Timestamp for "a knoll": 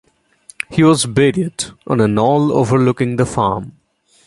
2.01-2.51